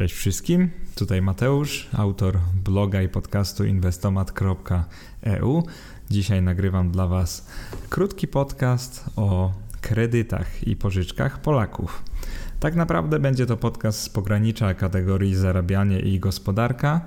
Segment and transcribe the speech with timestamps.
[0.00, 5.62] Cześć wszystkim, tutaj Mateusz, autor bloga i podcastu inwestomat.eu.
[6.10, 7.46] Dzisiaj nagrywam dla Was
[7.90, 12.02] krótki podcast o kredytach i pożyczkach Polaków.
[12.60, 17.00] Tak naprawdę będzie to podcast z pogranicza kategorii zarabianie i gospodarka.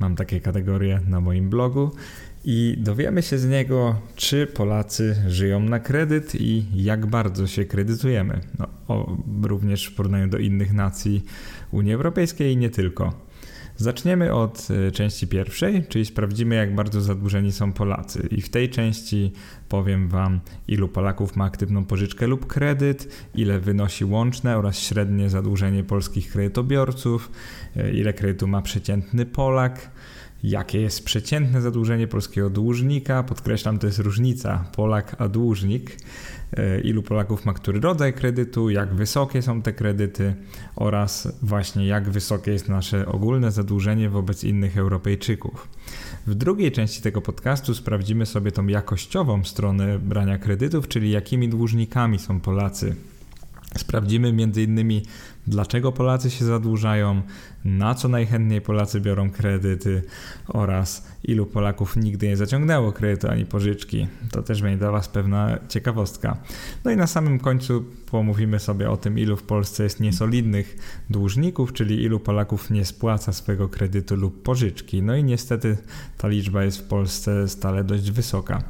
[0.00, 1.90] Mam takie kategorie na moim blogu
[2.48, 8.40] i dowiemy się z niego, czy Polacy żyją na kredyt i jak bardzo się kredytujemy.
[8.58, 11.24] No, o, również w porównaniu do innych nacji
[11.70, 13.26] Unii Europejskiej i nie tylko.
[13.76, 18.28] Zaczniemy od e, części pierwszej, czyli sprawdzimy, jak bardzo zadłużeni są Polacy.
[18.30, 19.32] I w tej części
[19.68, 25.84] powiem Wam, ilu Polaków ma aktywną pożyczkę lub kredyt, ile wynosi łączne oraz średnie zadłużenie
[25.84, 27.30] polskich kredytobiorców,
[27.76, 29.90] e, ile kredytu ma przeciętny Polak
[30.46, 33.22] jakie jest przeciętne zadłużenie polskiego dłużnika.
[33.22, 35.96] Podkreślam, to jest różnica Polak a dłużnik.
[36.52, 40.34] E, ilu Polaków ma który rodzaj kredytu, jak wysokie są te kredyty
[40.76, 45.68] oraz właśnie jak wysokie jest nasze ogólne zadłużenie wobec innych Europejczyków.
[46.26, 52.18] W drugiej części tego podcastu sprawdzimy sobie tą jakościową stronę brania kredytów, czyli jakimi dłużnikami
[52.18, 52.96] są Polacy.
[53.78, 55.02] Sprawdzimy m.in.
[55.46, 57.22] dlaczego Polacy się zadłużają,
[57.64, 60.02] na co najchętniej Polacy biorą kredyty
[60.48, 64.06] oraz ilu Polaków nigdy nie zaciągnęło kredytu ani pożyczki.
[64.30, 66.36] To też będzie dla Was pewna ciekawostka.
[66.84, 70.76] No i na samym końcu pomówimy sobie o tym, ilu w Polsce jest niesolidnych
[71.10, 75.02] dłużników, czyli ilu Polaków nie spłaca swojego kredytu lub pożyczki.
[75.02, 75.76] No i niestety
[76.18, 78.62] ta liczba jest w Polsce stale dość wysoka.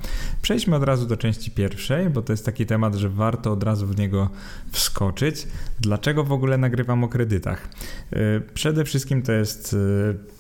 [0.43, 3.87] Przejdźmy od razu do części pierwszej, bo to jest taki temat, że warto od razu
[3.87, 4.31] w niego
[4.71, 5.47] wskoczyć.
[5.81, 7.69] Dlaczego w ogóle nagrywam o kredytach?
[8.12, 9.77] Y, przede wszystkim to jest y,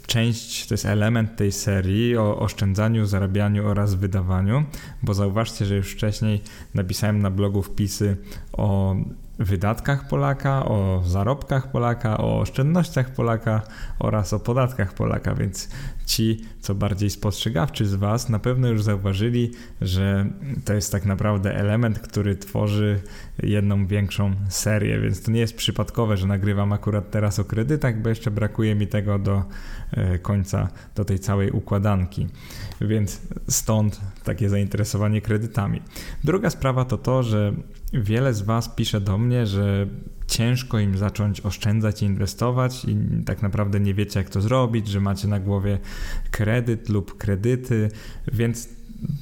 [0.06, 4.64] część, to jest element tej serii o oszczędzaniu, zarabianiu oraz wydawaniu,
[5.02, 6.40] bo zauważcie, że już wcześniej
[6.74, 8.16] napisałem na blogu wpisy
[8.52, 8.96] o
[9.38, 13.62] wydatkach Polaka, o zarobkach Polaka, o oszczędnościach Polaka
[13.98, 15.68] oraz o podatkach Polaka, więc
[16.06, 20.26] ci, co bardziej spostrzegawczy z Was, na pewno już zauważyli, że
[20.64, 23.00] to jest tak naprawdę element, który tworzy
[23.42, 28.08] jedną większą serię, więc to nie jest przypadkowe, że nagrywam akurat teraz o kredytach, bo
[28.08, 29.42] jeszcze brakuje mi tego do
[29.92, 32.26] e, końca, do tej całej układanki.
[32.80, 35.82] Więc stąd takie zainteresowanie kredytami.
[36.24, 37.52] Druga sprawa to to, że
[37.92, 39.86] wiele z Was pisze do mnie, że
[40.26, 45.00] ciężko im zacząć oszczędzać i inwestować i tak naprawdę nie wiecie jak to zrobić, że
[45.00, 45.78] macie na głowie
[46.30, 47.90] kredyt lub kredyty,
[48.32, 48.68] więc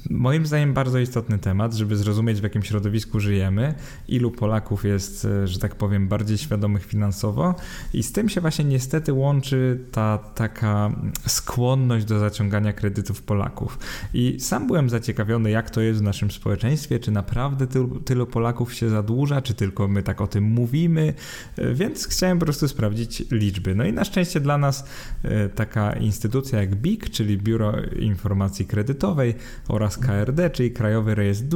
[0.09, 3.73] moim zdaniem bardzo istotny temat, żeby zrozumieć w jakim środowisku żyjemy,
[4.07, 7.55] ilu Polaków jest, e, że tak powiem, bardziej świadomych finansowo
[7.93, 10.91] i z tym się właśnie niestety łączy ta taka
[11.27, 13.79] skłonność do zaciągania kredytów Polaków.
[14.13, 18.73] I sam byłem zaciekawiony, jak to jest w naszym społeczeństwie, czy naprawdę tylu, tylu Polaków
[18.73, 21.13] się zadłuża, czy tylko my tak o tym mówimy,
[21.57, 23.75] e, więc chciałem po prostu sprawdzić liczby.
[23.75, 24.85] No i na szczęście dla nas
[25.23, 29.35] e, taka instytucja jak BIK, czyli Biuro Informacji Kredytowej,
[29.67, 31.47] oraz KRD, czyli Krajowy Rejestr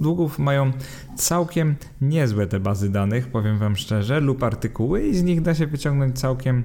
[0.00, 0.72] Długów, mają
[1.16, 5.66] całkiem niezłe te bazy danych, powiem Wam szczerze, lub artykuły i z nich da się
[5.66, 6.62] wyciągnąć całkiem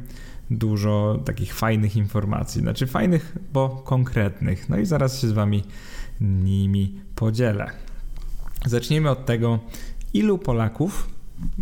[0.52, 2.62] dużo takich fajnych informacji.
[2.62, 4.70] Znaczy fajnych, bo konkretnych.
[4.70, 5.64] No i zaraz się z Wami
[6.22, 7.72] nimi podzielę.
[8.66, 9.60] Zacznijmy od tego,
[10.14, 11.10] ilu Polaków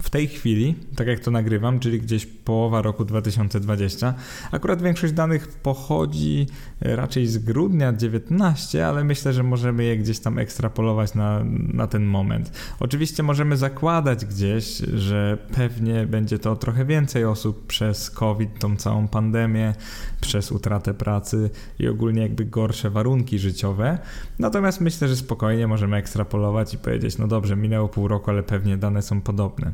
[0.01, 4.13] w tej chwili, tak jak to nagrywam, czyli gdzieś połowa roku 2020,
[4.51, 6.47] akurat większość danych pochodzi
[6.81, 11.43] raczej z grudnia 19, ale myślę, że możemy je gdzieś tam ekstrapolować na,
[11.73, 12.51] na ten moment.
[12.79, 19.07] Oczywiście możemy zakładać gdzieś, że pewnie będzie to trochę więcej osób przez COVID, tą całą
[19.07, 19.73] pandemię,
[20.21, 21.49] przez utratę pracy
[21.79, 23.97] i ogólnie jakby gorsze warunki życiowe.
[24.39, 28.77] Natomiast myślę, że spokojnie możemy ekstrapolować i powiedzieć, no dobrze, minęło pół roku, ale pewnie
[28.77, 29.66] dane są podobne.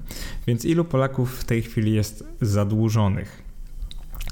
[0.48, 3.44] Więc ilu Polaków w tej chwili jest zadłużonych?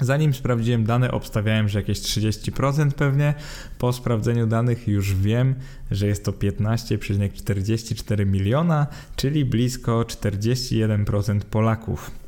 [0.00, 3.34] Zanim sprawdziłem dane, obstawiałem, że jakieś 30% pewnie.
[3.78, 5.54] Po sprawdzeniu danych już wiem,
[5.90, 8.86] że jest to 15,44 miliona,
[9.16, 12.21] czyli blisko 41% Polaków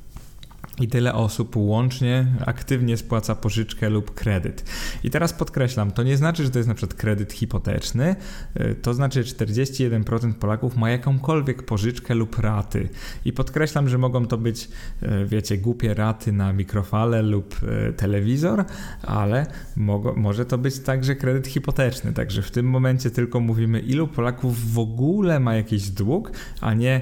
[0.81, 4.65] i tyle osób łącznie aktywnie spłaca pożyczkę lub kredyt.
[5.05, 8.17] I teraz podkreślam, to nie znaczy, że to jest na przykład kredyt hipoteczny,
[8.61, 12.89] y, to znaczy, że 41% Polaków ma jakąkolwiek pożyczkę lub raty.
[13.25, 14.69] I podkreślam, że mogą to być,
[15.03, 18.65] y, wiecie, głupie raty na mikrofale lub y, telewizor,
[19.03, 22.13] ale mogo, może to być także kredyt hipoteczny.
[22.13, 27.01] Także w tym momencie tylko mówimy, ilu Polaków w ogóle ma jakiś dług, a nie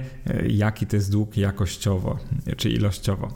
[0.48, 2.19] jaki to jest dług jakościowo
[2.56, 3.28] czy ilościowo.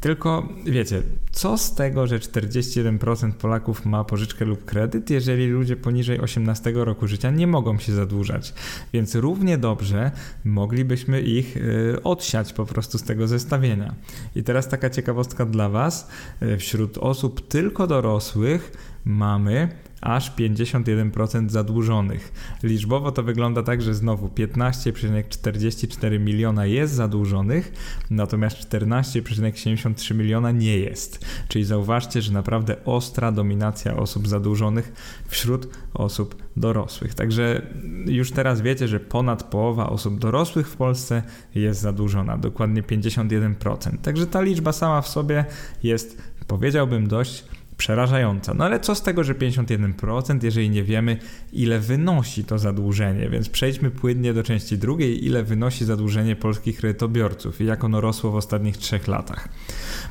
[0.00, 1.02] Tylko wiecie,
[1.32, 7.06] co z tego, że 41% Polaków ma pożyczkę lub kredyt, jeżeli ludzie poniżej 18 roku
[7.06, 8.54] życia nie mogą się zadłużać?
[8.92, 10.10] Więc równie dobrze
[10.44, 13.94] moglibyśmy ich y, odsiać po prostu z tego zestawienia.
[14.36, 16.08] I teraz taka ciekawostka dla Was.
[16.42, 18.72] Y, wśród osób tylko dorosłych
[19.04, 19.68] mamy
[20.00, 22.32] aż 51% zadłużonych.
[22.62, 27.72] Liczbowo to wygląda tak, że znowu 15,44 miliona jest zadłużonych,
[28.10, 31.26] natomiast 14,73 miliona nie jest.
[31.48, 34.92] Czyli zauważcie, że naprawdę ostra dominacja osób zadłużonych
[35.28, 37.14] wśród osób dorosłych.
[37.14, 37.66] Także
[38.06, 41.22] już teraz wiecie, że ponad połowa osób dorosłych w Polsce
[41.54, 43.98] jest zadłużona, dokładnie 51%.
[43.98, 45.44] Także ta liczba sama w sobie
[45.82, 47.44] jest, powiedziałbym, dość
[47.80, 48.54] przerażająca.
[48.54, 51.16] No ale co z tego, że 51%, jeżeli nie wiemy,
[51.52, 53.30] ile wynosi to zadłużenie?
[53.30, 58.30] Więc przejdźmy płynnie do części drugiej, ile wynosi zadłużenie polskich kredytobiorców i jak ono rosło
[58.30, 59.48] w ostatnich trzech latach.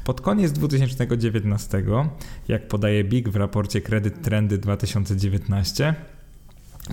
[0.04, 1.84] Pod koniec 2019,
[2.48, 5.96] jak podaje BIG w raporcie Kredyt Trendy 2019,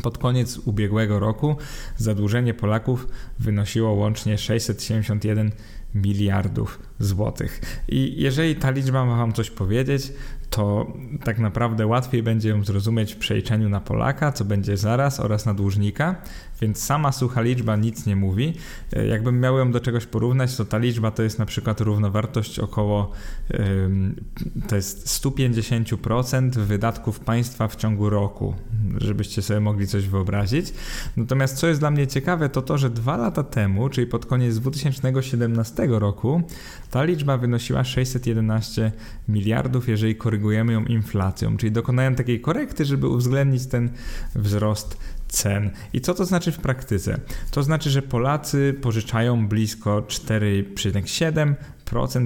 [0.03, 1.57] pod koniec ubiegłego roku
[1.97, 3.09] zadłużenie Polaków
[3.39, 5.51] wynosiło łącznie 671
[5.95, 7.61] miliardów złotych.
[7.89, 10.13] I jeżeli ta liczba ma Wam coś powiedzieć,
[10.51, 10.93] to
[11.25, 15.55] tak naprawdę łatwiej będzie ją zrozumieć w przejrzeniu na Polaka, co będzie zaraz, oraz na
[15.55, 16.15] dłużnika,
[16.63, 18.55] więc sama sucha liczba nic nie mówi.
[18.93, 22.59] E, jakbym miał ją do czegoś porównać, to ta liczba to jest na przykład równowartość
[22.59, 23.13] około
[24.69, 28.55] to jest 150% wydatków państwa w ciągu roku,
[28.99, 30.73] żebyście sobie mogli coś wyobrazić.
[31.17, 34.59] Natomiast co jest dla mnie ciekawe, to to, że dwa lata temu, czyli pod koniec
[34.59, 36.43] 2017 roku,
[36.91, 38.93] ta liczba wynosiła 611
[39.29, 43.91] miliardów, jeżeli korygujemy ją inflacją, czyli dokonałem takiej korekty, żeby uwzględnić ten
[44.35, 45.71] wzrost cen.
[45.93, 47.19] I co to znaczy w praktyce?
[47.51, 51.55] To znaczy, że Polacy pożyczają blisko 4,7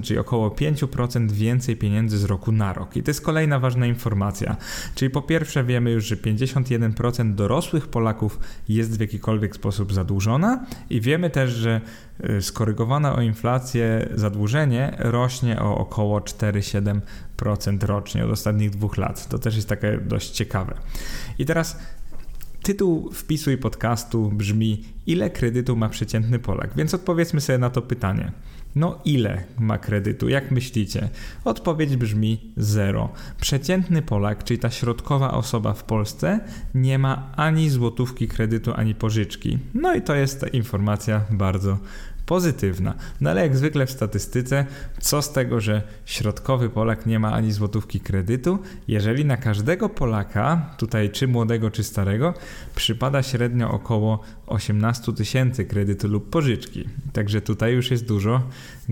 [0.02, 2.96] czyli około 5% więcej pieniędzy z roku na rok.
[2.96, 4.56] I to jest kolejna ważna informacja.
[4.94, 8.38] Czyli po pierwsze wiemy już, że 51% dorosłych Polaków
[8.68, 11.80] jest w jakikolwiek sposób zadłużona i wiemy też, że
[12.30, 19.28] y, skorygowane o inflację zadłużenie rośnie o około 4,7% rocznie od ostatnich dwóch lat.
[19.28, 20.74] To też jest takie dość ciekawe.
[21.38, 21.78] I teraz
[22.62, 26.70] Tytuł wpisu i podcastu brzmi: Ile kredytu ma przeciętny Polak?
[26.76, 28.32] Więc odpowiedzmy sobie na to pytanie.
[28.76, 30.28] No ile ma kredytu?
[30.28, 31.08] Jak myślicie?
[31.44, 33.12] Odpowiedź brzmi zero.
[33.40, 36.40] Przeciętny Polak, czyli ta środkowa osoba w Polsce,
[36.74, 39.58] nie ma ani złotówki kredytu, ani pożyczki.
[39.74, 41.78] No i to jest informacja bardzo
[42.30, 42.94] pozytywna.
[43.20, 44.66] No ale jak zwykle w statystyce,
[45.00, 50.74] co z tego, że środkowy Polak nie ma ani złotówki kredytu, jeżeli na każdego Polaka,
[50.78, 52.34] tutaj czy młodego, czy starego,
[52.74, 56.84] przypada średnio około 18 tysięcy kredytu lub pożyczki.
[57.12, 58.42] Także tutaj już jest dużo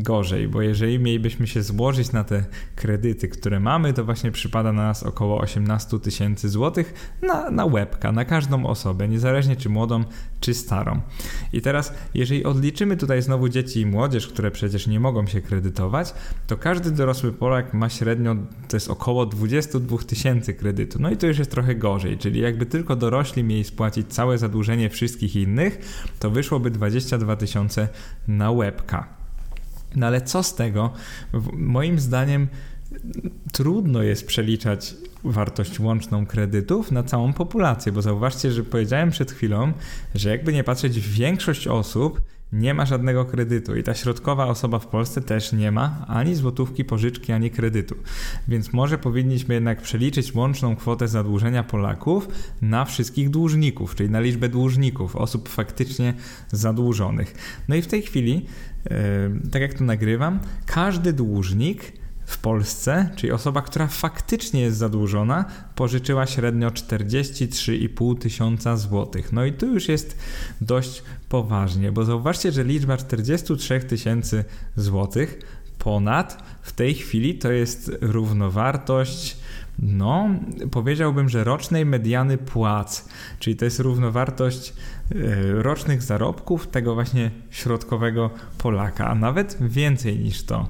[0.03, 2.45] gorzej, bo jeżeli mielibyśmy się złożyć na te
[2.77, 8.13] kredyty, które mamy, to właśnie przypada na nas około 18 tysięcy złotych na, na łebka,
[8.13, 10.05] na każdą osobę, niezależnie czy młodą,
[10.41, 11.01] czy starą.
[11.53, 16.15] I teraz, jeżeli odliczymy tutaj znowu dzieci i młodzież, które przecież nie mogą się kredytować,
[16.47, 18.37] to każdy dorosły Polak ma średnio,
[18.69, 20.99] to jest około 22 tysięcy kredytu.
[21.03, 24.91] No i to już jest trochę gorzej, czyli jakby tylko dorośli mieli spłacić całe zadłużenie
[24.91, 25.79] wszystkich innych,
[26.19, 27.89] to wyszłoby 22 tysiące
[28.29, 29.18] na łebka.
[29.97, 30.93] No ale co z tego?
[31.53, 32.49] Moim zdaniem
[33.53, 34.95] trudno jest przeliczać
[35.25, 39.73] wartość łączną kredytów na całą populację, bo zauważcie, że powiedziałem przed chwilą,
[40.15, 42.21] że jakby nie patrzeć, większość osób
[42.53, 46.85] nie ma żadnego kredytu i ta środkowa osoba w Polsce też nie ma ani złotówki
[46.85, 47.95] pożyczki, ani kredytu.
[48.49, 52.29] Więc może powinniśmy jednak przeliczyć łączną kwotę zadłużenia Polaków
[52.63, 56.15] na wszystkich dłużników, czyli na liczbę dłużników, osób faktycznie
[56.53, 57.35] zadłużonych.
[57.69, 58.47] No i w tej chwili,
[58.91, 61.93] yy, tak jak to nagrywam, każdy dłużnik
[62.29, 65.45] w Polsce, czyli osoba, która faktycznie jest zadłużona,
[65.75, 69.33] pożyczyła średnio 43,5 tysiąca złotych.
[69.33, 70.19] No i tu już jest
[70.61, 74.45] dość poważnie, bo zauważcie, że liczba 43 tysięcy
[74.77, 75.39] złotych
[75.79, 79.37] ponad w tej chwili to jest równowartość
[79.79, 80.29] no,
[80.71, 83.09] powiedziałbym, że rocznej mediany płac,
[83.39, 85.15] czyli to jest równowartość e,
[85.63, 90.69] rocznych zarobków tego właśnie środkowego Polaka, a nawet więcej niż to.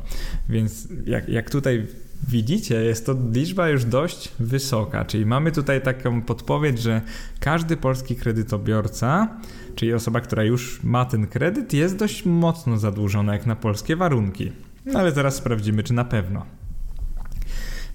[0.49, 1.87] Więc jak, jak tutaj
[2.29, 7.03] widzicie, jest to liczba już dość wysoka, czyli mamy tutaj taką podpowiedź, że
[7.41, 9.29] każdy polski kredytobiorca,
[9.75, 14.53] czyli osoba, która już ma ten kredyt, jest dość mocno zadłużona jak na polskie warunki.
[14.87, 16.58] No ale zaraz sprawdzimy, czy na pewno.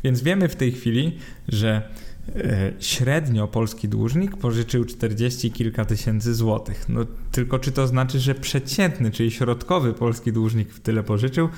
[0.04, 1.18] Więc wiemy w tej chwili,
[1.48, 1.90] że
[2.36, 6.86] e, średnio polski dłużnik pożyczył 40 kilka tysięcy złotych.
[6.90, 11.50] No, tylko czy to znaczy, że przeciętny, czyli środkowy polski dłużnik w tyle pożyczył?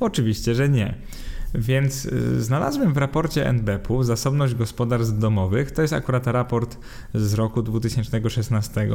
[0.00, 0.94] Oczywiście, że nie.
[1.54, 6.78] Więc y, znalazłem w raporcie NBP-u zasobność gospodarstw domowych, to jest akurat raport
[7.14, 8.88] z roku 2016.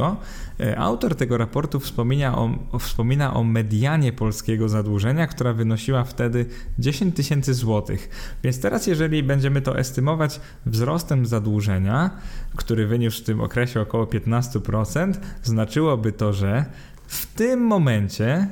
[0.60, 6.46] Y, autor tego raportu wspomina o, wspomina o medianie polskiego zadłużenia, która wynosiła wtedy
[6.78, 8.08] 10 tysięcy złotych.
[8.42, 12.10] Więc teraz, jeżeli będziemy to estymować wzrostem zadłużenia,
[12.56, 16.64] który wyniósł w tym okresie około 15%, znaczyłoby to, że
[17.06, 18.48] w tym momencie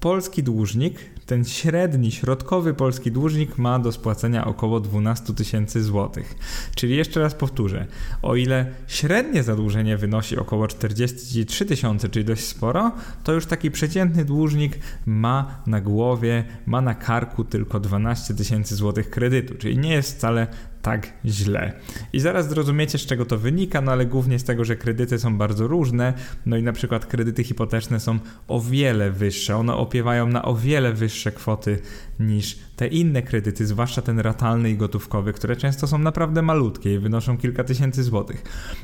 [0.00, 6.34] polski dłużnik, ten średni, środkowy polski dłużnik ma do spłacenia około 12 tysięcy złotych.
[6.74, 7.86] Czyli jeszcze raz powtórzę,
[8.22, 12.92] o ile średnie zadłużenie wynosi około 43 tysiące, czyli dość sporo,
[13.24, 19.10] to już taki przeciętny dłużnik ma na głowie, ma na karku tylko 12 tysięcy złotych
[19.10, 20.46] kredytu, czyli nie jest wcale
[20.86, 21.72] tak źle.
[22.12, 25.38] I zaraz zrozumiecie, z czego to wynika, no ale głównie z tego, że kredyty są
[25.38, 26.12] bardzo różne,
[26.46, 30.92] no i na przykład kredyty hipoteczne są o wiele wyższe, one opiewają na o wiele
[30.92, 31.78] wyższe kwoty
[32.20, 36.98] niż te inne kredyty, zwłaszcza ten ratalny i gotówkowy, które często są naprawdę malutkie i
[36.98, 38.42] wynoszą kilka tysięcy złotych.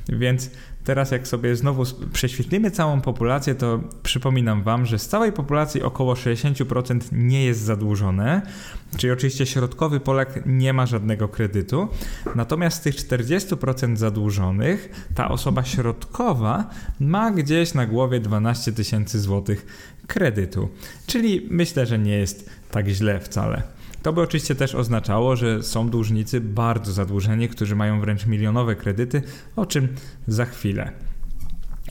[0.09, 0.51] Więc
[0.85, 6.15] teraz jak sobie znowu prześwietlimy całą populację, to przypominam Wam, że z całej populacji około
[6.15, 8.43] 60% nie jest zadłużone,
[8.97, 11.89] czyli oczywiście środkowy Polak nie ma żadnego kredytu,
[12.35, 16.71] natomiast z tych 40% zadłużonych ta osoba środkowa
[17.01, 19.67] ma gdzieś na głowie 12 tysięcy złotych
[20.07, 20.69] kredytu.
[21.07, 23.63] Czyli myślę, że nie jest tak źle wcale.
[24.03, 29.23] To by oczywiście też oznaczało, że są dłużnicy bardzo zadłużeni, którzy mają wręcz milionowe kredyty,
[29.57, 29.89] o czym
[30.27, 30.93] za chwilę.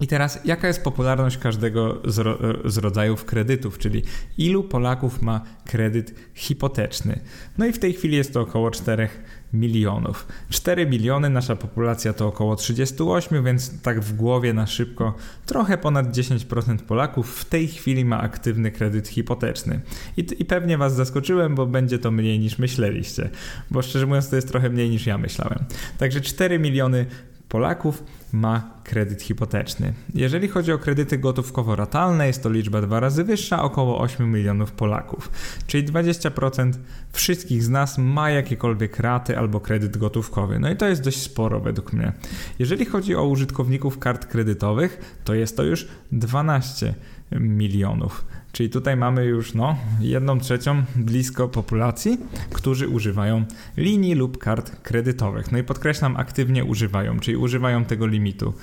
[0.01, 4.03] I teraz, jaka jest popularność każdego z, ro, z, rodzajów kredytów, czyli
[4.37, 7.19] ilu Polaków ma kredyt hipoteczny?
[7.57, 9.09] No i w tej chwili jest to około 4
[9.53, 10.27] milionów.
[10.49, 15.15] 4 miliony, nasza populacja to około 38, więc tak w głowie na szybko
[15.45, 19.81] trochę ponad 10% Polaków w tej chwili ma aktywny kredyt hipoteczny.
[20.17, 23.29] I, I, pewnie Was zaskoczyłem, bo będzie to mniej niż myśleliście,
[23.71, 25.59] bo szczerze mówiąc to jest trochę mniej niż ja myślałem.
[25.97, 27.05] Także 4 miliony
[27.51, 28.03] Polaków
[28.33, 29.93] ma kredyt hipoteczny.
[30.13, 35.31] Jeżeli chodzi o kredyty gotówkowo-ratalne, jest to liczba dwa razy wyższa, około 8 milionów Polaków.
[35.67, 36.71] Czyli 20%
[37.11, 40.59] wszystkich z nas ma jakiekolwiek raty albo kredyt gotówkowy.
[40.59, 42.13] No i to jest dość sporo według mnie.
[42.59, 46.93] Jeżeli chodzi o użytkowników kart kredytowych, to jest to już 12
[47.31, 48.25] milionów.
[48.51, 52.17] Czyli tutaj mamy już no, jedną trzecią blisko populacji,
[52.53, 53.45] którzy używają
[53.77, 55.51] linii lub kart kredytowych.
[55.51, 58.53] No i podkreślam, aktywnie używają, czyli używają tego limitu.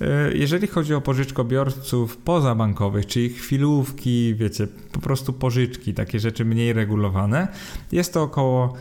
[0.00, 6.72] E, jeżeli chodzi o pożyczkobiorców pozabankowych, czyli chwilówki, wiecie, po prostu pożyczki, takie rzeczy mniej
[6.72, 7.48] regulowane,
[7.92, 8.74] jest to około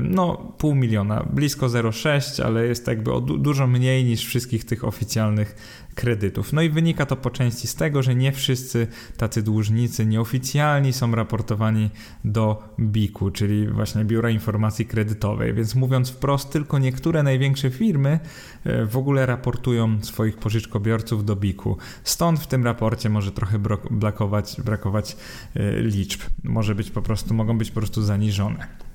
[0.00, 5.54] no pół miliona, blisko 0,6, ale jest jakby du dużo mniej niż wszystkich tych oficjalnych
[6.00, 6.52] kredytów.
[6.52, 11.14] No i wynika to po części z tego, że nie wszyscy tacy dłużnicy nieoficjalni są
[11.14, 11.90] raportowani
[12.24, 18.20] do BIK-u, czyli właśnie Biura Informacji Kredytowej, więc mówiąc wprost, tylko niektóre największe firmy
[18.64, 21.76] e, w ogóle raportują swoich pożyczkobiorców do BIK-u.
[22.04, 23.58] Stąd w tym raporcie może trochę
[23.90, 25.16] brakować, brakować
[25.54, 26.20] e, liczb.
[26.44, 28.89] Może być po prostu, mogą być po prostu zaniżone.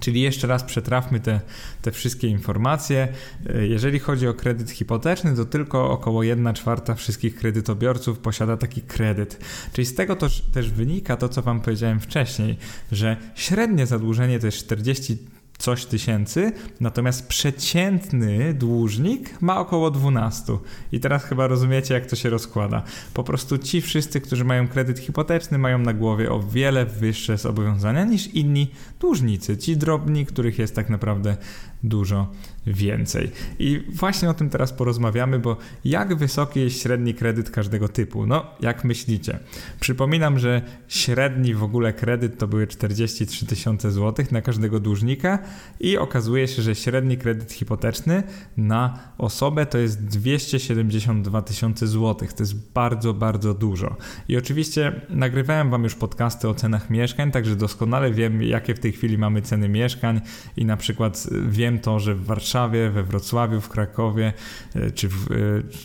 [0.00, 1.40] Czyli jeszcze raz przetrafmy te,
[1.82, 3.08] te wszystkie informacje.
[3.46, 8.82] E, jeżeli chodzi o kredyt hipoteczny, to tylko około 1 czwarta wszystkich kredytobiorców posiada taki
[8.82, 9.44] kredyt.
[9.72, 12.58] Czyli z tego też, też wynika to, co Wam powiedziałem wcześniej,
[12.92, 15.18] że średnie zadłużenie to jest 40
[15.64, 20.52] coś tysięcy, natomiast przeciętny dłużnik ma około 12.
[20.92, 22.82] I teraz chyba rozumiecie, jak to się rozkłada.
[23.14, 28.04] Po prostu ci wszyscy, którzy mają kredyt hipoteczny, mają na głowie o wiele wyższe zobowiązania
[28.04, 29.56] niż inni dłużnicy.
[29.56, 31.36] Ci drobni, których jest tak naprawdę
[31.84, 32.32] dużo
[32.66, 33.30] więcej.
[33.58, 38.26] I właśnie o tym teraz porozmawiamy, bo jak wysoki jest średni kredyt każdego typu?
[38.26, 39.38] No, jak myślicie?
[39.80, 45.38] Przypominam, że średni w ogóle kredyt to były 43 tysiące złotych na każdego dłużnika
[45.80, 48.22] i okazuje się, że średni kredyt hipoteczny
[48.56, 52.32] na osobę to jest 272 tysiące złotych.
[52.32, 53.96] To jest bardzo, bardzo dużo.
[54.28, 58.92] I oczywiście nagrywałem Wam już podcasty o cenach mieszkań, także doskonale wiem, jakie w tej
[58.92, 60.20] chwili mamy ceny mieszkań
[60.56, 64.32] i na przykład wiem, że w Warszawie, we Wrocławiu, w Krakowie
[64.74, 65.34] e, czy w, e,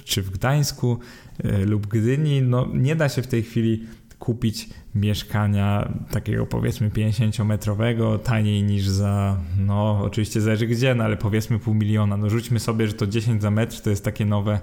[0.05, 0.99] czy w Gdańsku
[1.43, 3.83] e, lub Gdyni no, nie da się w tej chwili
[4.19, 11.59] kupić mieszkania takiego powiedzmy 50-metrowego taniej niż za, no oczywiście zależy gdzie, no ale powiedzmy
[11.59, 12.17] pół miliona.
[12.17, 14.59] No rzućmy sobie, że to 10 za metr to jest takie nowe,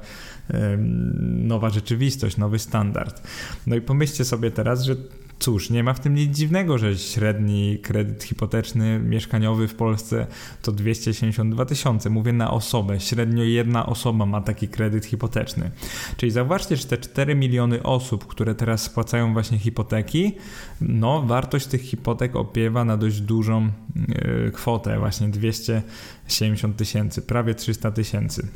[1.22, 3.28] nowa rzeczywistość, nowy standard.
[3.66, 4.96] No i pomyślcie sobie teraz, że
[5.38, 10.26] cóż, nie ma w tym nic dziwnego, że średni kredyt hipoteczny mieszkaniowy w Polsce
[10.62, 12.10] to 272 tysiące.
[12.10, 13.00] Mówię na osobę.
[13.00, 15.70] Średnio jedna osoba ma taki kredyt hipoteczny.
[16.16, 20.34] Czyli zauważcie, że te 4 miliony osób, które teraz spłacają właśnie hipoteki,
[20.80, 27.90] no wartość tych hipotek opiewa na dość dużą yy, kwotę, właśnie 270 tysięcy, prawie 300
[27.90, 28.46] tysięcy.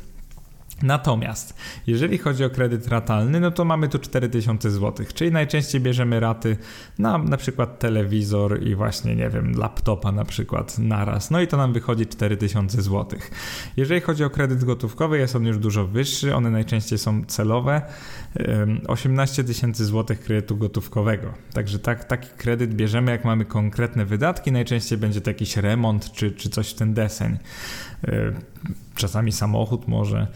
[0.83, 1.55] Natomiast
[1.87, 6.57] jeżeli chodzi o kredyt ratalny, no to mamy tu 4000 zł, czyli najczęściej bierzemy raty
[6.99, 11.31] na na przykład telewizor i właśnie, nie wiem, laptopa na przykład naraz.
[11.31, 13.19] No i to nam wychodzi 4000 zł.
[13.77, 17.81] Jeżeli chodzi o kredyt gotówkowy, jest on już dużo wyższy, one najczęściej są celowe.
[18.87, 21.33] 18 tysięcy złotych kredytu gotówkowego.
[21.53, 24.51] Także tak, taki kredyt bierzemy, jak mamy konkretne wydatki.
[24.51, 27.37] Najczęściej będzie to jakiś remont czy, czy coś w ten deseń.
[29.01, 30.27] Czasami samochód może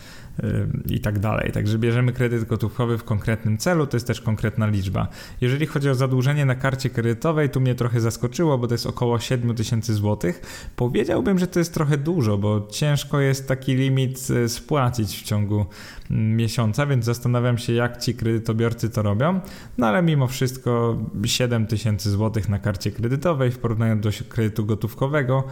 [0.90, 1.52] i tak dalej.
[1.52, 5.08] Także bierzemy kredyt gotówkowy w konkretnym celu, to jest też konkretna liczba.
[5.42, 9.20] Jeżeli chodzi o zadłużenie na karcie kredytowej, tu mnie trochę zaskoczyło, bo to jest około
[9.20, 10.42] 7 tysięcy złotych.
[10.76, 15.66] Powiedziałbym, że to jest trochę dużo, bo ciężko jest taki limit e, spłacić w ciągu
[16.10, 19.40] miesiąca, więc zastanawiam się, jak ci kredytobiorcy to robią.
[19.78, 25.44] No ale mimo wszystko 7 tysięcy złotych na karcie kredytowej w porównaniu do kredytu gotówkowego,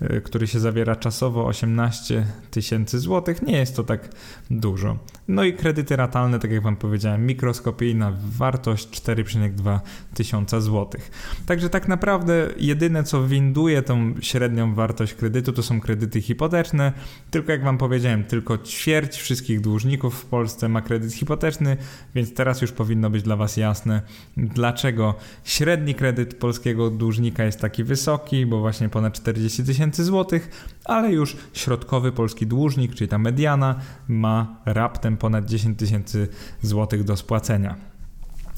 [0.00, 2.61] e, który się zawiera czasowo 18 tysięcy
[2.98, 4.08] złotych, nie jest to tak
[4.50, 4.98] dużo.
[5.28, 9.80] No i kredyty ratalne, tak jak Wam powiedziałem, mikroskopijna wartość 4,2
[10.14, 11.10] tysiąca złotych.
[11.46, 16.92] Także tak naprawdę jedyne co winduje tą średnią wartość kredytu to są kredyty hipoteczne,
[17.30, 21.76] tylko jak Wam powiedziałem, tylko ćwierć wszystkich dłużników w Polsce ma kredyt hipoteczny,
[22.14, 24.02] więc teraz już powinno być dla Was jasne,
[24.36, 25.14] dlaczego
[25.44, 30.50] średni kredyt polskiego dłużnika jest taki wysoki, bo właśnie ponad 40 tysięcy złotych,
[30.84, 36.28] ale już środkowy polski dłużnik, czyli ta mediana, ma raptem ponad 10 tysięcy
[36.62, 37.91] złotych do spłacenia.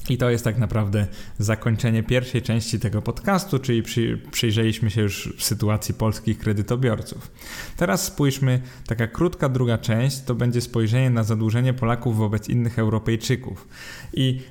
[0.09, 1.07] I to jest tak naprawdę
[1.39, 7.31] zakończenie pierwszej części tego podcastu, czyli przy, przyjrzeliśmy się już sytuacji polskich kredytobiorców.
[7.77, 13.67] Teraz spójrzmy, taka krótka druga część to będzie spojrzenie na zadłużenie Polaków wobec innych Europejczyków.
[14.13, 14.41] I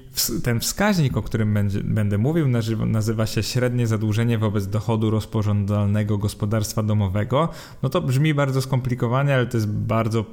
[0.43, 2.49] ten wskaźnik, o którym będzie, będę mówił,
[2.87, 7.49] nazywa się średnie zadłużenie wobec dochodu rozporządzalnego gospodarstwa domowego.
[7.83, 10.25] No to brzmi bardzo skomplikowanie, ale to jest bardzo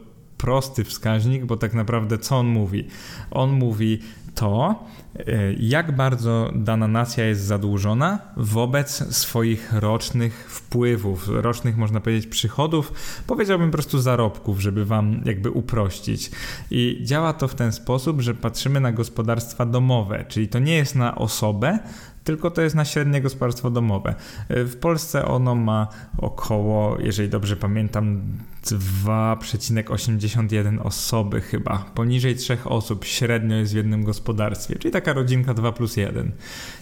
[0.42, 2.88] prosty wskaźnik, bo tak naprawdę co on mówi?
[3.32, 4.00] On mówi
[4.36, 4.86] to,
[5.16, 12.94] e, jak bardzo dana nacja jest zadłużona wobec swoich rocznych wpływów, rocznych, można powiedzieć, przychodów,
[13.28, 16.32] powiedziałbym po prostu zarobków, żeby wam jakby uprościć.
[16.72, 20.96] I działa to w ten sposób, że patrzymy na gospodarstwa domowe, czyli to nie jest
[20.96, 21.80] na osobę,
[22.24, 24.16] tylko to jest na średnie gospodarstwo domowe.
[24.50, 28.22] E, w Polsce ono ma około, jeżeli dobrze pamiętam,
[28.64, 31.78] 2,81 osoby chyba.
[31.78, 36.32] Poniżej 3 osób średnio jest w jednym gospodarstwie, czyli taka rodzinka 2 plus 1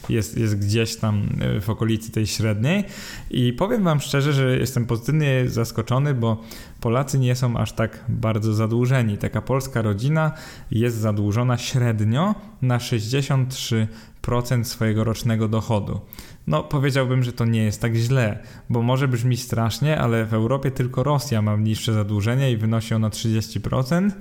[0.10, 2.84] jest, jest gdzieś tam e, w okolicy tej średniej.
[3.32, 6.44] I powiem Wam szczerze, że jestem pozytywnie zaskoczony, bo
[6.82, 9.18] Polacy nie są aż tak bardzo zadłużeni.
[9.18, 10.32] Taka polska rodzina
[10.72, 14.09] jest zadłużona średnio na 63 procent
[14.68, 16.02] swojego rocznego dochodu.
[16.50, 20.72] No, powiedziałbym, że to nie jest tak źle, bo może brzmi strasznie, ale w Europie
[20.72, 24.12] tylko Rosja ma niższe zadłużenie i wynosi ono 30%.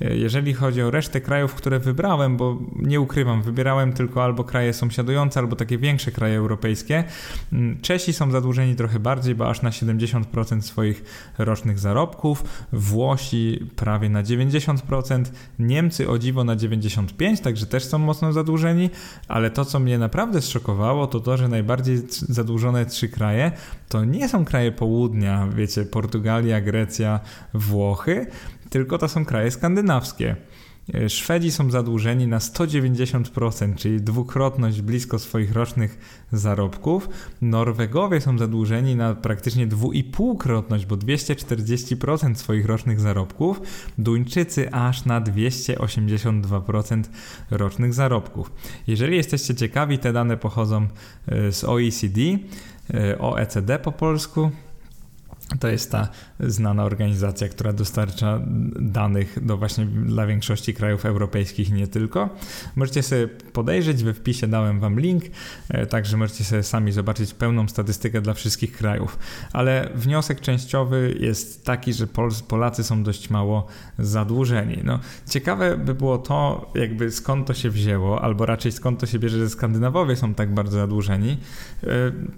[0.00, 5.40] Jeżeli chodzi o resztę krajów, które wybrałem, bo nie ukrywam, wybierałem tylko albo kraje sąsiadujące,
[5.40, 7.04] albo takie większe kraje europejskie.
[7.52, 11.04] Mm, Czesi są zadłużeni trochę bardziej, bo aż na 70% swoich
[11.38, 15.24] rocznych zarobków, Włosi prawie na 90%,
[15.58, 18.90] Niemcy o dziwo na 95%, także też są mocno zadłużeni,
[19.28, 23.52] ale to, co mnie naprawdę zszokowało, to to, że najbardziej najbardziej zadłużone trzy kraje
[23.88, 27.20] to nie są kraje południa, wiecie, Portugalia, Grecja,
[27.54, 28.26] Włochy,
[28.70, 30.36] tylko to są kraje skandynawskie.
[30.94, 35.98] E, Szwedzi są zadłużeni na 190%, czyli dwukrotność blisko swoich rocznych
[36.32, 37.08] zarobków.
[37.42, 43.60] Norwegowie są zadłużeni na praktycznie dwuipółkrotność, bo 240% swoich rocznych zarobków.
[43.98, 47.02] Duńczycy aż na 282%
[47.50, 48.52] rocznych zarobków.
[48.86, 50.86] Jeżeli jesteście ciekawi, te dane pochodzą
[51.26, 52.20] e, z OECD,
[52.94, 54.50] e, OECD po polsku.
[55.60, 56.08] To jest ta
[56.40, 58.40] znana organizacja, która dostarcza
[58.80, 62.28] danych do właśnie dla większości krajów europejskich nie tylko.
[62.76, 65.24] Możecie sobie podejrzeć, we wpisie dałem Wam link,
[65.68, 69.18] e, także możecie sobie sami zobaczyć pełną statystykę dla wszystkich krajów.
[69.52, 72.06] Ale wniosek częściowy jest taki, że
[72.48, 73.66] Polacy są dość mało
[73.98, 74.78] zadłużeni.
[74.84, 74.98] No,
[75.30, 79.38] ciekawe by było to, jakby skąd to się wzięło, albo raczej skąd to się bierze,
[79.38, 81.38] że Skandynawowie są tak bardzo zadłużeni.
[81.84, 81.88] E,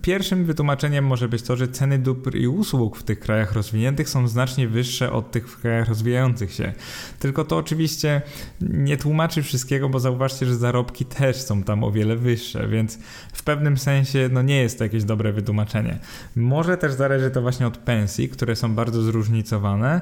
[0.02, 4.28] pierwszym wytłumaczeniem może być to, że ceny dóbr i usług w tych krajach rozwiniętych są
[4.28, 6.72] znacznie wyższe od tych w krajach rozwijających się.
[7.18, 8.22] Tylko to oczywiście
[8.60, 12.98] nie tłumaczy wszystkiego, bo zauważcie, że zarobki też są tam o wiele wyższe, więc
[13.32, 15.98] w pewnym sensie no nie jest to jakieś dobre wytłumaczenie.
[16.36, 20.00] Może też zależy to właśnie od pensji, które są bardzo zróżnicowane,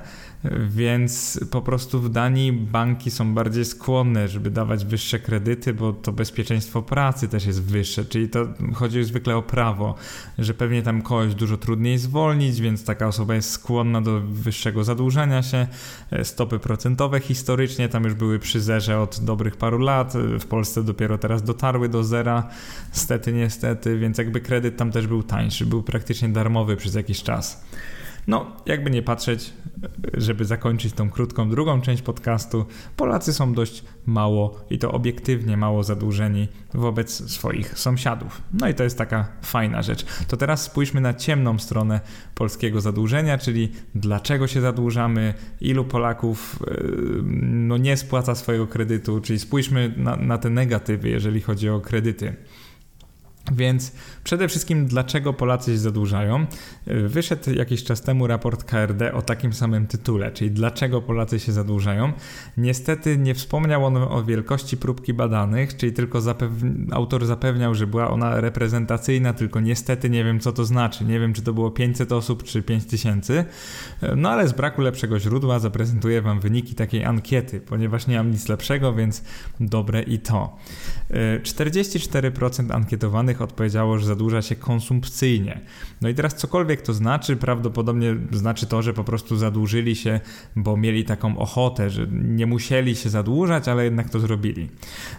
[0.69, 6.13] więc po prostu w Danii banki są bardziej skłonne, żeby dawać wyższe kredyty, bo to
[6.13, 9.95] bezpieczeństwo pracy też jest wyższe, czyli to chodzi zwykle o prawo,
[10.39, 15.43] że pewnie tam kogoś dużo trudniej zwolnić, więc taka osoba jest skłonna do wyższego zadłużania
[15.43, 15.67] się.
[16.23, 21.19] Stopy procentowe historycznie tam już były przy zerze od dobrych paru lat, w Polsce dopiero
[21.19, 22.49] teraz dotarły do zera,
[22.93, 27.65] stety, niestety, więc jakby kredyt tam też był tańszy, był praktycznie darmowy przez jakiś czas.
[28.27, 29.53] No, jakby nie patrzeć,
[30.15, 35.83] żeby zakończyć tą krótką drugą część podcastu, Polacy są dość mało i to obiektywnie mało
[35.83, 38.43] zadłużeni wobec swoich sąsiadów.
[38.53, 40.05] No i to jest taka fajna rzecz.
[40.29, 42.01] To teraz spójrzmy na ciemną stronę
[42.35, 49.39] polskiego zadłużenia, czyli dlaczego się zadłużamy, ilu Polaków yy, no, nie spłaca swojego kredytu, czyli
[49.39, 52.37] spójrzmy na, na te negatywy, jeżeli chodzi o kredyty.
[53.53, 53.93] Więc
[54.25, 56.47] przede wszystkim, dlaczego Polacy się zadłużają?
[56.87, 62.13] Wyszedł jakiś czas temu raport KRD o takim samym tytule, czyli dlaczego Polacy się zadłużają.
[62.57, 68.11] Niestety nie wspomniał on o wielkości próbki badanych, czyli tylko zapew- autor zapewniał, że była
[68.11, 71.05] ona reprezentacyjna, tylko niestety nie wiem co to znaczy.
[71.05, 73.45] Nie wiem, czy to było 500 osób, czy 5000.
[74.17, 78.49] No ale z braku lepszego źródła zaprezentuję Wam wyniki takiej ankiety, ponieważ nie mam nic
[78.49, 79.23] lepszego, więc
[79.61, 80.57] dobre i to.
[81.43, 85.61] 44% ankietowanych odpowiedziało, że zadłuża się konsumpcyjnie.
[86.01, 90.21] No i teraz cokolwiek to znaczy, prawdopodobnie znaczy to, że po prostu zadłużyli się,
[90.57, 94.71] bo mieli taką ochotę, że nie musieli się zadłużać, ale jednak to zrobili.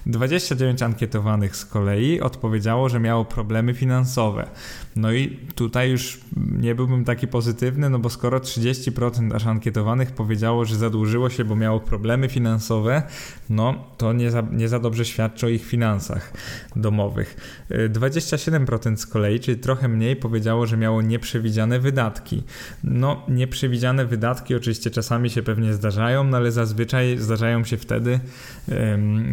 [0.05, 4.49] 29 ankietowanych z kolei odpowiedziało, że miało problemy finansowe.
[4.97, 10.65] No i tutaj już nie byłbym taki pozytywny, no bo skoro 30% aż ankietowanych powiedziało,
[10.65, 13.03] że zadłużyło się, bo miało problemy finansowe,
[13.49, 16.33] no to nie za, nie za dobrze świadczy o ich finansach
[16.75, 17.37] domowych.
[17.89, 22.43] 27% z kolei, czyli trochę mniej, powiedziało, że miało nieprzewidziane wydatki.
[22.83, 28.19] No, nieprzewidziane wydatki oczywiście czasami się pewnie zdarzają, no ale zazwyczaj zdarzają się wtedy,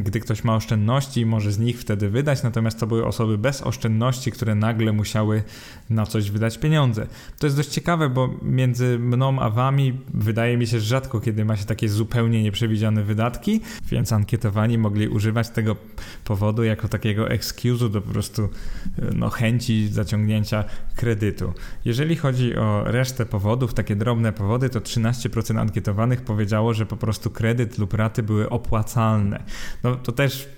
[0.03, 3.63] gdy ktoś ma oszczędności i może z nich wtedy wydać, natomiast to były osoby bez
[3.63, 5.43] oszczędności, które nagle musiały
[5.91, 7.07] na coś wydać pieniądze.
[7.39, 11.45] To jest dość ciekawe, bo między mną a wami wydaje mi się, że rzadko kiedy
[11.45, 15.77] ma się takie zupełnie nieprzewidziane wydatki, więc ankietowani mogli używać tego
[16.25, 18.49] powodu jako takiego excuse'u do po prostu
[19.15, 20.65] no, chęci zaciągnięcia
[20.97, 21.53] kredytu.
[21.85, 27.31] Jeżeli chodzi o resztę powodów, takie drobne powody, to 13% ankietowanych powiedziało, że po prostu
[27.31, 29.45] kredyt lub raty były opłacalne.
[29.83, 30.49] No to też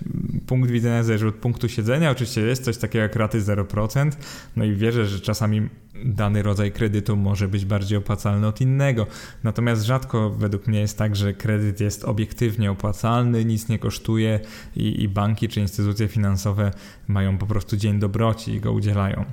[0.46, 2.10] punkt widzenia zależy od punktu siedzenia.
[2.10, 4.10] Oczywiście jest coś takiego jak raty 0%,
[4.56, 5.68] no i wierzę, że czasami
[6.04, 9.06] dany rodzaj kredytu może być bardziej opłacalny od innego.
[9.44, 14.40] Natomiast rzadko według mnie jest tak, że kredyt jest obiektywnie opłacalny, nic nie kosztuje
[14.76, 16.72] i, i banki czy instytucje finansowe
[17.08, 19.24] mają po prostu dzień dobroci i go udzielają.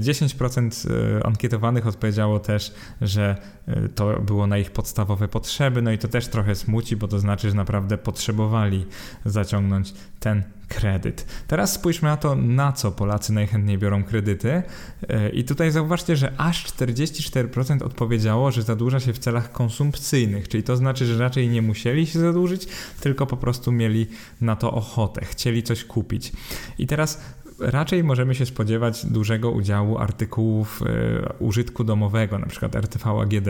[0.00, 3.59] 10% e, ankietowanych odpowiedziało też, że e,
[3.94, 7.50] to było na ich podstawowe potrzeby, no i to też trochę smuci, bo to znaczy,
[7.50, 8.86] że naprawdę potrzebowali
[9.24, 11.26] zaciągnąć ten kredyt.
[11.46, 14.62] Teraz spójrzmy na to, na co Polacy najchętniej biorą kredyty.
[15.08, 20.62] E, I tutaj zauważcie, że aż 44% odpowiedziało, że zadłuża się w celach konsumpcyjnych, czyli
[20.62, 22.68] to znaczy, że raczej nie musieli się zadłużyć,
[23.00, 24.06] tylko po prostu mieli
[24.40, 26.32] na to ochotę, chcieli coś kupić.
[26.78, 27.20] I teraz
[27.60, 33.48] raczej możemy się spodziewać dużego udziału artykułów e, użytku domowego, na przykład RTV AGD.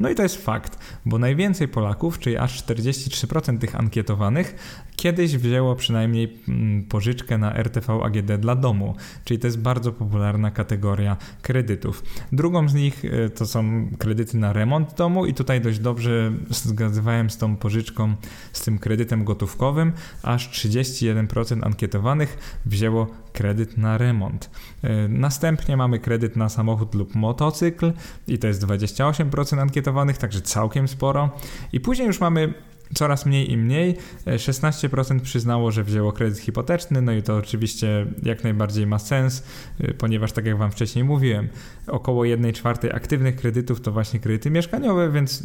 [0.00, 4.54] No i to jest fakt, bo najwięcej Polaków, czyli aż 43% tych ankietowanych,
[4.96, 8.94] kiedyś wzięło przynajmniej mm, pożyczkę na RTV AGD dla domu,
[9.24, 12.02] czyli to jest bardzo popularna kategoria kredytów.
[12.32, 17.30] Drugą z nich e, to są kredyty na remont domu i tutaj dość dobrze zgadzywałem
[17.30, 18.14] z tą pożyczką,
[18.52, 19.92] z tym kredytem gotówkowym,
[20.22, 23.06] aż 31% ankietowanych wzięło
[23.38, 24.50] kredyt na remont.
[24.82, 27.92] E, następnie mamy kredyt na samochód lub motocykl
[28.28, 31.30] i to jest 28% ankietowanych, także całkiem sporo.
[31.72, 32.54] I później już mamy
[32.94, 33.96] coraz mniej i mniej.
[34.26, 39.42] 16% e, przyznało, że wzięło kredyt hipoteczny, no i to oczywiście jak najbardziej ma sens,
[39.80, 41.48] e, ponieważ tak jak Wam wcześniej mówiłem,
[41.86, 45.42] około 1 czwartej aktywnych kredytów to właśnie kredyty mieszkaniowe, więc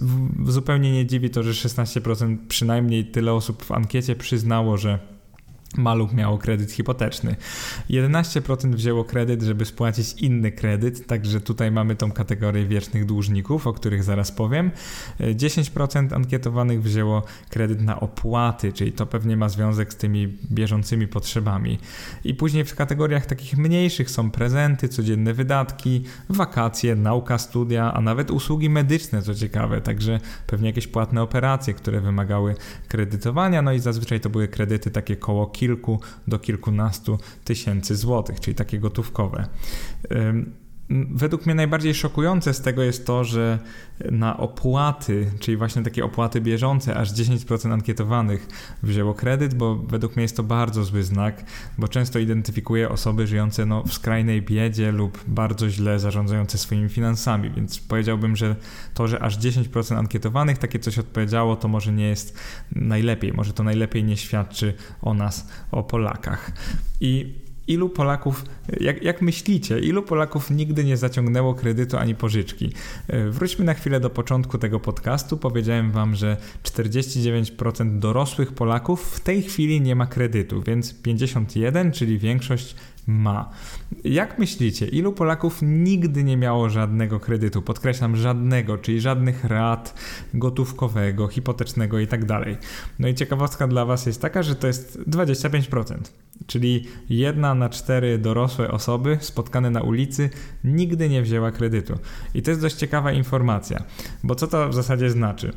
[0.47, 5.13] zupełnie nie dziwi to, że 16% przynajmniej tyle osób w ankiecie przyznało, że
[5.77, 7.36] Maluch miało kredyt hipoteczny.
[7.89, 13.73] 11% wzięło kredyt, żeby spłacić inny kredyt, także tutaj mamy tą kategorię wiecznych dłużników, o
[13.73, 14.71] których zaraz powiem.
[15.19, 21.79] 10% ankietowanych wzięło kredyt na opłaty, czyli to pewnie ma związek z tymi bieżącymi potrzebami.
[22.23, 28.31] I później w kategoriach takich mniejszych są prezenty, codzienne wydatki, wakacje, nauka, studia, a nawet
[28.31, 32.55] usługi medyczne, co ciekawe, także pewnie jakieś płatne operacje, które wymagały
[32.88, 35.62] kredytowania, no i zazwyczaj to były kredyty takie koło kilku
[36.28, 39.47] do kilkunastu tysięcy złotych, czyli takie gotówkowe.
[40.89, 43.60] Według mnie najbardziej szokujące z tego jest to, że
[44.12, 48.48] na opłaty, czyli właśnie takie opłaty bieżące, aż 10% ankietowanych
[48.84, 51.43] wzięło kredyt, bo według mnie jest to bardzo zły znak,
[51.78, 57.50] bo często identyfikuje osoby żyjące no, w skrajnej biedzie lub bardzo źle zarządzające swoimi finansami,
[57.50, 58.56] więc powiedziałbym, że
[58.93, 62.39] to, że aż 10% ankietowanych takie coś odpowiedziało, to może nie jest
[62.72, 66.52] najlepiej, może to najlepiej nie świadczy o nas, o Polakach.
[67.02, 68.45] I Ilu Polaków,
[68.80, 72.71] jak, jak, myślicie, ilu Polaków nigdy nie zaciągnęło kredytu ani pożyczki?
[73.08, 75.38] E, wróćmy na chwilę do początku tego podcastu.
[75.38, 82.19] Powiedziałem Wam, że 49% dorosłych Polaków w tej chwili nie ma kredytu, więc 51, czyli
[82.19, 82.76] większość
[83.07, 83.49] ma.
[84.03, 87.61] Jak myślicie, ilu Polaków nigdy nie miało żadnego kredytu?
[87.61, 89.95] Podkreślam, żadnego, czyli żadnych rat
[90.33, 92.57] gotówkowego, hipotecznego i tak dalej.
[92.99, 95.95] No i ciekawostka dla Was jest taka, że to jest 25%.
[96.47, 100.29] Czyli jedna na cztery dorosłe osoby spotkane na ulicy
[100.63, 101.99] nigdy nie wzięła kredytu.
[102.33, 103.83] I to jest dość ciekawa informacja,
[104.23, 105.53] bo co to w zasadzie znaczy?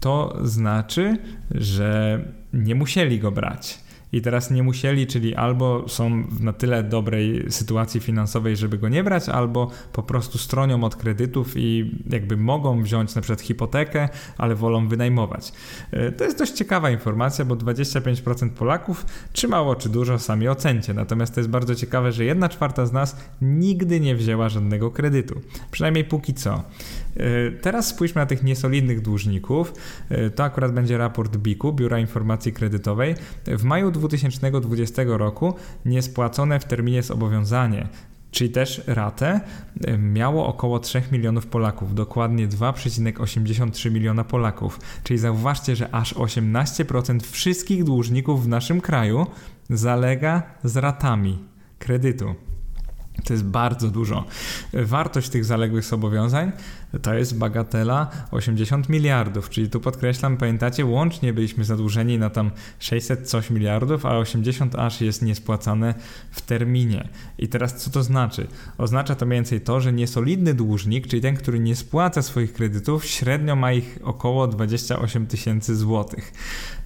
[0.00, 1.16] To znaczy,
[1.50, 2.20] że
[2.52, 7.44] nie musieli go brać i teraz nie musieli, czyli albo są w na tyle dobrej
[7.48, 12.82] sytuacji finansowej, żeby go nie brać, albo po prostu stronią od kredytów i jakby mogą
[12.82, 15.52] wziąć na przykład hipotekę, ale wolą wynajmować.
[15.90, 20.94] E, to jest dość ciekawa informacja, bo 25% Polaków, czy mało, czy dużo, sami ocencie.
[20.94, 25.40] Natomiast to jest bardzo ciekawe, że 1 czwarta z nas nigdy nie wzięła żadnego kredytu.
[25.70, 26.62] Przynajmniej póki co.
[27.18, 29.72] E, teraz spójrzmy na tych niesolidnych dłużników.
[30.08, 33.14] E, to akurat będzie raport BIK-u, Biura Informacji Kredytowej.
[33.46, 35.54] W maju 2020 roku
[35.84, 37.88] niespłacone w terminie zobowiązanie
[38.30, 39.40] czyli też ratę,
[39.84, 44.80] e, miało około 3 milionów Polaków, dokładnie 2,83 miliona Polaków.
[45.04, 49.26] Czyli zauważcie, że aż 18% wszystkich dłużników w naszym kraju
[49.70, 51.38] zalega z ratami
[51.78, 52.34] kredytu.
[53.24, 54.24] To jest bardzo dużo.
[54.72, 56.52] Wartość tych zaległych zobowiązań
[57.02, 63.28] to jest bagatela 80 miliardów, czyli tu podkreślam, pamiętacie, łącznie byliśmy zadłużeni na tam 600
[63.28, 65.94] coś miliardów, a 80 aż jest niespłacane
[66.30, 67.08] w terminie.
[67.38, 68.46] I teraz co to znaczy?
[68.78, 73.06] Oznacza to mniej więcej to, że niesolidny dłużnik, czyli ten, który nie spłaca swoich kredytów,
[73.06, 76.32] średnio ma ich około 28 tysięcy złotych.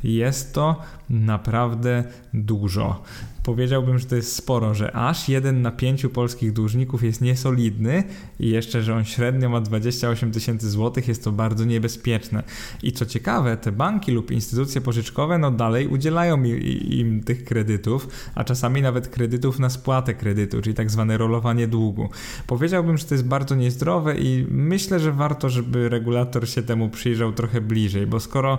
[0.05, 3.03] Jest to naprawdę dużo.
[3.43, 8.05] Powiedziałbym, że to jest sporo, że aż jeden na pięciu polskich dłużników jest niesolidny
[8.41, 12.43] i jeszcze, że on średnio ma 28 tysięcy złotych, jest to bardzo niebezpieczne.
[12.83, 16.59] I co ciekawe, te banki lub instytucje pożyczkowe no dalej udzielają im,
[16.91, 22.09] im tych kredytów, a czasami nawet kredytów na spłatę kredytu, czyli tak zwane rolowanie długu.
[22.47, 27.33] Powiedziałbym, że to jest bardzo niezdrowe i myślę, że warto, żeby regulator się temu przyjrzał
[27.33, 28.59] trochę bliżej, bo skoro,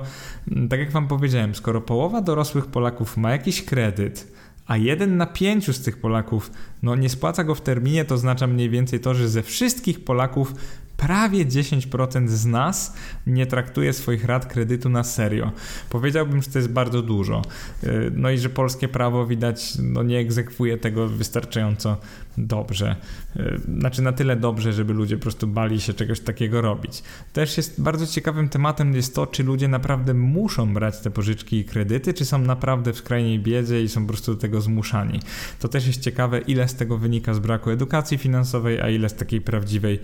[0.70, 4.34] tak jak wam powiedziałem, skoro połowa dorosłych Polaków ma jakiś kredyt,
[4.68, 6.52] a jeden na pięciu z tych Polaków
[6.84, 10.54] no, nie spłaca go w terminie, to oznacza mniej więcej to, że ze wszystkich Polaków
[10.98, 12.94] prawie 10% z nas
[13.28, 15.52] nie traktuje swoich rat kredytu na serio.
[15.90, 17.42] Powiedziałbym, że to jest bardzo dużo.
[17.84, 21.98] Y, no i że polskie prawo widać no nie egzekwuje tego wystarczająco
[22.38, 22.96] dobrze.
[23.36, 27.04] Y, znaczy na tyle dobrze, żeby ludzie po prostu bali się czegoś takiego robić.
[27.34, 31.66] Też jest bardzo ciekawym tematem jest to, czy ludzie naprawdę muszą brać te pożyczki i
[31.66, 35.20] kredyty, czy są naprawdę w skrajnej biedzie i są po prostu do tego zmuszani.
[35.60, 39.14] To też jest ciekawe, ile z tego wynika z braku edukacji finansowej, a ile z
[39.14, 40.00] takiej prawdziwej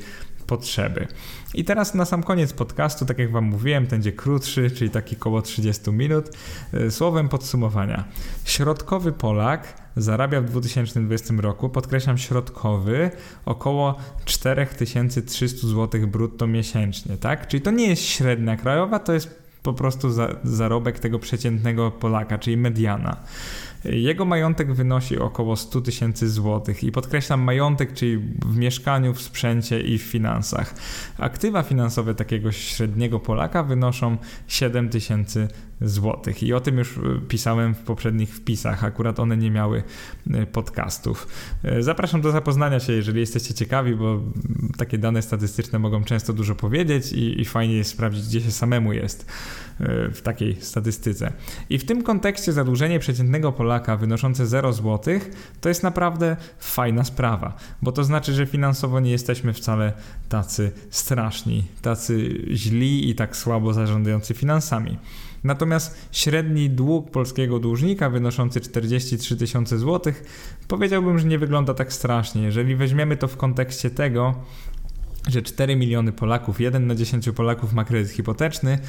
[0.50, 1.08] potrzeby.
[1.54, 5.42] I teraz na sam koniec podcastu, tak jak Wam mówiłem, będzie krótszy, czyli taki około
[5.42, 6.30] 30 minut.
[6.74, 8.04] E, słowem podsumowania.
[8.46, 13.12] Środkowy Polak zarabia w 2020 roku, podkreślam środkowy,
[13.46, 17.48] około 4300 zł brutto miesięcznie, tak?
[17.48, 22.38] Czyli to nie jest średnia krajowa, to jest po prostu za, zarobek tego przeciętnego Polaka,
[22.38, 23.18] czyli mediana.
[23.86, 29.82] Jego majątek wynosi około 100 tysięcy złotych i podkreślam majątek, czyli w mieszkaniu, w sprzęcie
[29.82, 30.76] i w finansach.
[31.18, 35.48] Aktywa finansowe takiego średniego Polaka wynoszą 7 tysięcy
[35.82, 39.84] złotych i o tym już e, pisałem w poprzednich wpisach, akurat one nie miały
[40.32, 41.28] e, podcastów.
[41.64, 44.22] E, zapraszam do zapoznania się, jeżeli jesteście ciekawi, bo
[44.78, 48.94] takie dane statystyczne mogą często dużo powiedzieć i, i fajnie jest sprawdzić, gdzie się samemu
[48.94, 49.26] jest
[50.14, 51.34] w takiej statystyce.
[51.70, 55.20] I w tym kontekście zadłużenie przeciętnego Polaka Polaka wynoszące 0 zł,
[55.62, 59.94] to jest naprawdę fajna sprawa, bo to znaczy, że finansowo nie jesteśmy wcale
[60.30, 64.98] tacy straszni, tacy źli i tak słabo zarządzający finansami.
[65.44, 70.24] Natomiast średni dług polskiego dłużnika wynoszący 43 tysiące złotych
[70.68, 72.42] powiedziałbym, że nie wygląda tak strasznie.
[72.42, 74.36] Jeżeli weźmiemy to w kontekście tego,
[75.32, 78.80] że 4 miliony Polaków, 1 na 10 Polaków ma kredyt hipoteczny,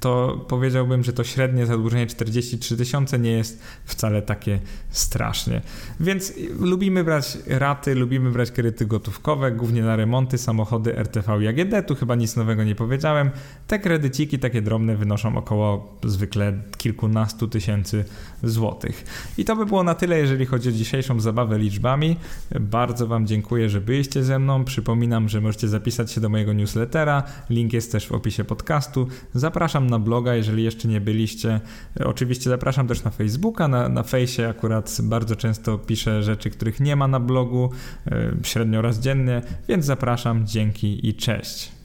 [0.00, 4.60] to powiedziałbym, że to średnie zadłużenie 43 tysiące nie jest wcale takie
[4.90, 5.60] strasznie.
[6.00, 11.86] Więc lubimy brać raty, lubimy brać kredyty gotówkowe, głównie na remonty, samochody, RTV i AGD,
[11.86, 13.30] tu chyba nic nowego nie powiedziałem.
[13.66, 18.04] Te kredyciki takie drobne wynoszą około zwykle kilkunastu tysięcy
[18.42, 19.04] złotych.
[19.38, 22.16] I to by było na tyle, jeżeli chodzi o dzisiejszą zabawę liczbami.
[22.60, 24.64] Bardzo Wam dziękuję, że byliście ze mną.
[24.64, 27.22] Przypominam, że możecie zapisać się do mojego newslettera.
[27.50, 29.08] Link jest też w opisie podcastu.
[29.34, 31.60] Zapraszam na bloga, jeżeli jeszcze nie byliście.
[32.04, 33.68] Oczywiście zapraszam też na Facebooka.
[33.68, 37.70] Na, na fejsie akurat bardzo często piszę rzeczy, których nie ma na blogu,
[38.06, 40.46] e, średnio raz dziennie, więc zapraszam.
[40.46, 41.79] Dzięki i cześć.